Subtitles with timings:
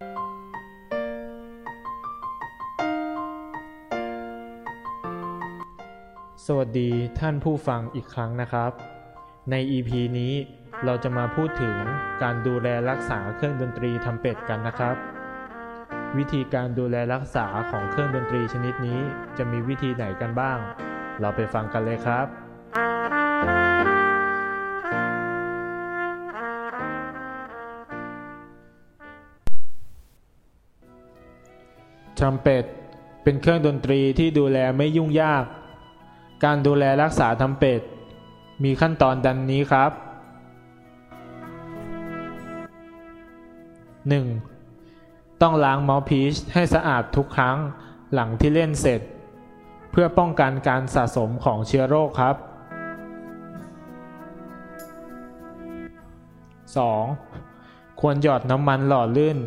[0.00, 0.02] ส
[6.56, 6.90] วัสดี
[7.20, 8.72] ท่านผู้ฟังอีกครั้งนะครับ
[9.50, 10.32] ใน EP นี้
[10.84, 11.76] เราจะมาพูดถึง
[12.22, 14.96] การดูแลรักษาเครื่องดนตรีทำเป็ดกันนะครับ
[16.16, 19.00] วิธีการดูแลรักษาของเครื่องดนตรีชนิดนี้
[19.38, 20.58] จะมีวิธีไหนกันบ้าง
[21.20, 22.26] เราไปฟังกันเลยครับ
[32.20, 32.64] ทรัมเป็ต
[33.22, 35.44] เป็นเครื่องดนตรีที่ดูแลไม่ยุ่งยาก
[36.44, 37.80] การดูแลรักษาทำเป็ด
[38.64, 39.92] มีขั้นตอนดังนี้ครับ
[44.66, 45.42] 1.
[45.42, 47.56] ต้องล้างเมาส์พีชให้สะอาดทุกครั้ง
[48.12, 49.00] หลังที่เล่นเสร็จ
[49.90, 52.36] เพื่อป้องกันการสะสมของเชื้อโรคครับ
[57.18, 58.00] 2.
[58.00, 59.38] ควรหยอดน้ำมันหล่อลื่น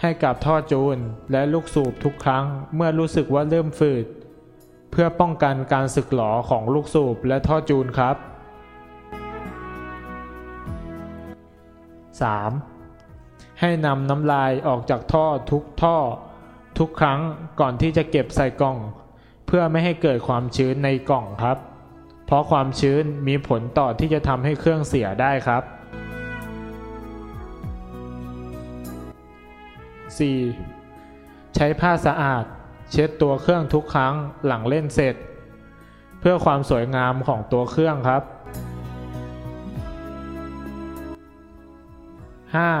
[0.00, 0.98] ให้กับท่อจูน
[1.32, 4.06] และลูกสูบทุกครั้งเมื่อรู้สึกว่าเริ่มฝืด
[4.90, 8.16] เพื่อป้องกันการสึกหรอของลูกสูบและท่อจูนครับ
[12.22, 13.60] 3.
[13.60, 15.96] ให้นำน้ำลายออกจากท่อทุกท่อ
[16.78, 17.20] ทุกครั้ง
[17.60, 18.78] ก่อนที่จะเก็บใส่กล่อง
[19.46, 21.58] เพื่อไม่ให้เกิดความชื้นในกล่องครับ
[22.26, 25.62] เพราะความชื้นมีผลต่อที่จะทำให้เครื่องเสียได้ครับ
[30.10, 31.54] 4.
[31.54, 32.44] ใช้ผ้าสะอาด
[32.90, 34.14] เช็ดตัวเครื่องทุกครั้ง
[34.46, 35.14] หลังเล่นเสร็จ
[36.20, 38.22] เพื่อความสวยงามของตัวเครื่องครับ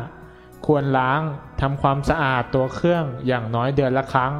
[0.00, 0.66] 5.
[0.66, 1.20] ควรล้าง
[1.60, 4.32] ทำความสะอาดตัวเครื่องอย่างน้อยเดือนละครั้ง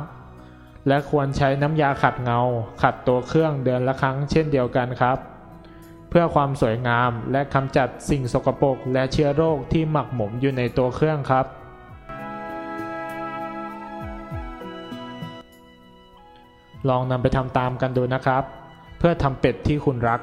[0.89, 2.41] และควรใช้น้ำยาขัดเงา
[2.83, 5.19] ขัดตัวเครื่องเดือนละครั้ง เช่นเดียวกันครับ
[6.09, 11.47] เพื่อความสวยงามและกำจัดสิ่งสกปรกและเชื้อโรคที่หมักหมมอยู่ในตัวเครื่องครับ
[16.89, 18.43] ลองนำไปทำตามกันดูนะครับ
[18.99, 20.21] เพื่อทำเป็ดที่คุณรัก